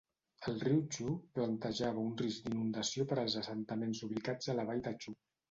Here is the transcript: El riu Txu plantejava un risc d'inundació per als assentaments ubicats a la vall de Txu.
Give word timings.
El 0.51 0.55
riu 0.61 0.77
Txu 0.95 1.11
plantejava 1.39 2.05
un 2.05 2.15
risc 2.23 2.47
d'inundació 2.47 3.07
per 3.13 3.19
als 3.25 3.37
assentaments 3.43 4.03
ubicats 4.11 4.53
a 4.53 4.59
la 4.63 4.69
vall 4.73 4.85
de 4.91 4.97
Txu. 4.99 5.17